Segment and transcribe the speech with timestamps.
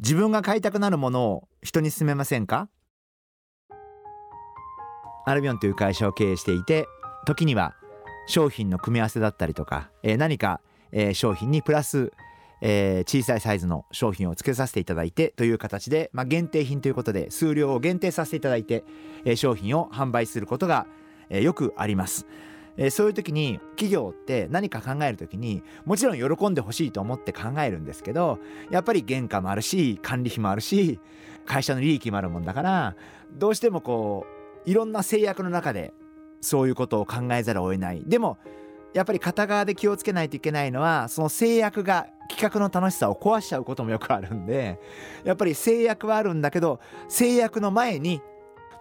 [0.00, 2.68] 自分が買いたくなるものを人に勧めませんか？
[5.26, 6.86] アルビオンという会社を経営していて
[7.26, 7.74] 時には
[8.28, 10.60] 商品の組み合わせだったりとか、えー、何か、
[10.92, 12.12] えー、商品にプラス、
[12.60, 18.84] えー、小さいサイズの商品を付けさせていただいてという形で、まあ、限定品ということで数量を限定させていただいて、
[19.24, 20.86] えー、商品を販売することが、
[21.28, 22.24] えー、よくあります。
[22.78, 28.38] えそういう時に企業って何か考える時にもちろん喜んでほしいと思って考えるんですけど
[28.70, 31.00] やっぱり原価もあるし管理費もあるし
[31.44, 32.96] 会社の利益もあるもんだから
[33.36, 34.26] どうしてもこ
[34.64, 35.92] ういろんな制約の中で
[36.40, 38.02] そういうことを考えざるを得ない。
[38.06, 38.38] でも
[38.94, 44.80] やっぱり片側で気をつけないといけないのはその制約が企画の楽しさを壊しちゃうこともよくあるんで
[45.24, 48.22] やっぱり制約はあるんだけど制約の前に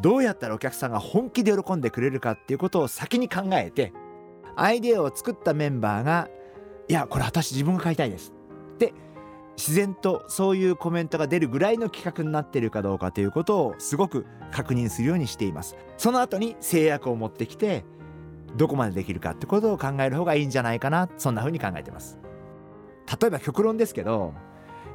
[0.00, 3.92] どうやったらお客さんが本気で喜んでくれるかっていうことを先に考えて
[4.56, 6.28] アイデアを作ったメンバーが
[6.88, 8.32] 「いやこれ私自分が買いたいです」
[8.74, 8.94] って
[9.56, 15.76] 自然とそういうコメントが出るぐらいの企画になっているかどうかということをすごく確認するようにしています。
[15.96, 17.84] その後に制約を持ってきて
[18.56, 22.18] どこまでできるかってことを考える方がいいんじゃないかなそんな風に考えてます。
[23.20, 24.34] 例えば極論ですけど、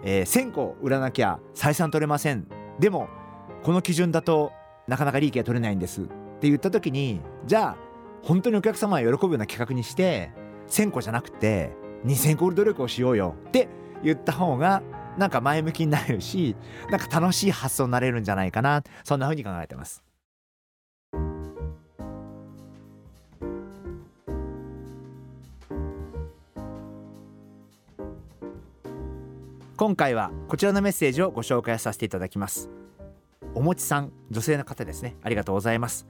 [0.04, 2.48] えー、1000個売らなきゃ採算取れません。
[2.80, 3.10] でも
[3.64, 4.52] この基準だと
[4.88, 6.02] なかなか利益が取れないんです。
[6.02, 6.06] っ
[6.40, 7.78] て言った時にじゃあ
[8.24, 10.32] 本当にお客様が喜ぶような企画にして
[10.70, 11.72] 1000個じゃなくて
[12.06, 13.36] 2000個売る努力をしようよ。
[13.48, 13.68] って
[14.04, 14.82] 言った方が
[15.18, 16.56] なんか前向きになれるし
[16.90, 18.84] なんか楽しい発想になれるんじゃないかな。
[19.04, 20.04] そんな風に考えてます。
[29.76, 32.70] 今回はこちらのメッセージをご紹介させていただきます。
[33.58, 35.16] おもちさん女性の方ですね。
[35.24, 36.06] ありがとうございます。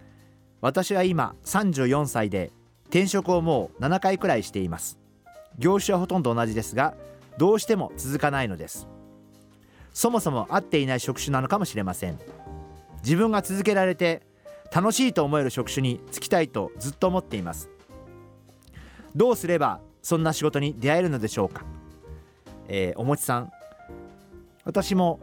[0.60, 2.52] 私は今34歳で
[2.88, 5.00] 転職をもう7回くらいしています。
[5.58, 6.94] 業種はほとんど同じですが
[7.38, 8.86] どうしても続かないのです。
[9.94, 12.20] そもそも合っていない職種なのかもしれません。
[13.02, 14.24] 自分が続けられて
[14.76, 17.70] 楽しいと思える職種に就きたいとずっと思っています。
[19.16, 21.64] どうすればそんな仕事に出会えるのでしょうか。
[22.68, 23.52] えー、おもちさん
[24.66, 25.22] 私も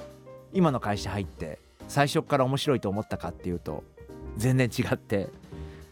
[0.54, 3.84] 今の会社入って最初から面白いと思ったかっていうと
[4.36, 5.28] 全然違って。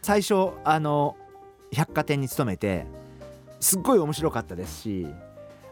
[0.03, 1.17] 最初あの
[1.71, 2.87] 百貨店に勤めて
[3.61, 5.07] すっごい面白かったですし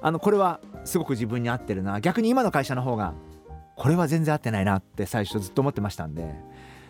[0.00, 2.00] あのこれはすごく自分に合ってるな。
[2.00, 3.12] 逆に今の会社の方が
[3.76, 6.34] これは全然合ってないなって最初ずっと思ってましたんで。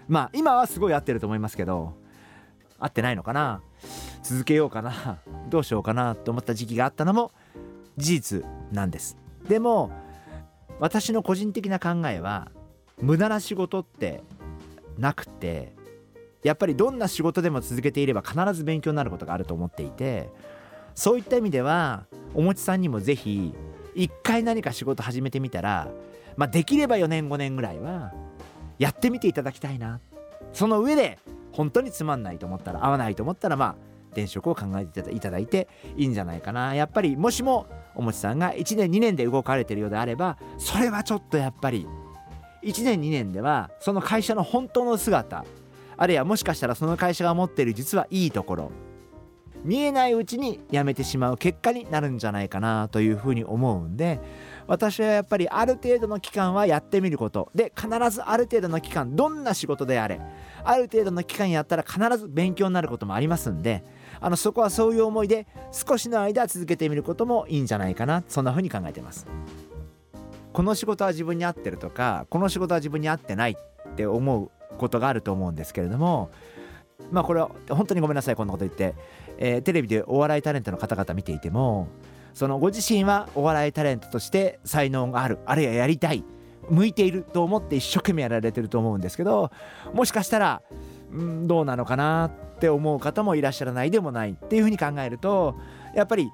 [0.07, 1.95] まあ今はすごい合ってると思いますけど
[2.79, 3.63] 合ってないのかな。
[4.23, 5.19] 続けようかな。
[5.49, 7.33] どうしようかなと思った時期があったのも
[7.97, 9.17] 事実なんです。
[9.49, 9.91] でも
[10.79, 12.51] 私の個人的な考えは
[13.03, 14.23] 無駄な仕事って
[14.99, 15.73] なくて
[16.43, 20.31] やっぱりどんな仕事でも続けていれば必ず勉強になることがあると思っていて
[20.95, 23.55] そういった意味ではおもちさんにも是非
[23.95, 25.89] 一回何か仕事始めてみたら、
[26.37, 28.13] まあ、できれば4年5年ぐらいは
[28.79, 30.01] やってみていただきたいな。
[30.53, 31.19] その上で
[31.53, 33.77] 本当につまんないと思ったら合わないと思ったらまあ
[34.13, 36.75] 転職を考えていただいていいんじゃないかな。
[36.75, 41.87] やっぱりもしもおもちさんが1年2年で動かれてるようであればそれはちょっとやっぱり
[42.63, 45.45] 1年2年ではその会社の本当の姿
[45.97, 48.73] あるいはもしかしたらその会社が持っている実はいいところ
[49.65, 54.21] 見えないうちに辞めてしまう結果になるんじゃないかなというふうに思うんで
[54.67, 60.21] 私はやっぱりある程度の期間はやってみることで必ずある程度の期間どんな仕事であれ
[60.65, 63.85] ある程度の期間やったら必ず勉強になることもありますんで
[64.21, 69.27] あのそこはそういう思いで少しの間続けてみることもいいんじゃないかなそんなふうに考えてます。
[70.53, 76.31] この仕事は自分に合ってるとかこの仕事は自分に合ってないって思うことがあると思うんですけれども
[77.11, 78.95] まあこれは本当にごめんなさいこんなこと言って、
[79.39, 81.89] えー、テレビでお笑いタレントの方々見ていても
[82.35, 86.25] そのご自身はお笑いタレントとして才能があるあるいはやりたい
[86.69, 89.51] 向いていると思って一生懸命やられてると思うんですけど
[89.93, 90.63] もしかしたら
[91.13, 95.57] んどうなのかなって思う方もいらっしゃらないでもないっていうふうに考えると
[95.95, 96.31] やっぱり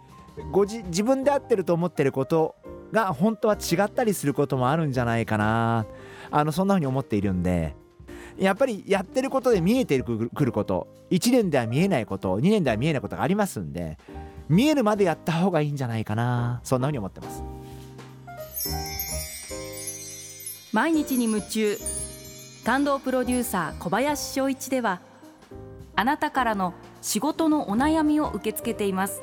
[0.52, 2.56] ご自自分で合ってると思ってること
[2.96, 5.84] が本当は違ったりすることもあるんじゃないかな。
[6.30, 7.76] あのそんな風に思っているんで
[8.38, 13.96] やっぱりやってることで見えてくること1年では見えないこと2年では見えないことがありますんで
[14.48, 16.60] 見えるまでやった方がいいんじゃないかな。
[16.64, 17.44] そんな風に思ってます。
[20.72, 21.76] 毎日に夢中。
[22.64, 25.00] 感動プロデューサー小林翔一では
[25.94, 29.22] あなたからの仕事のお悩みを受け付けています。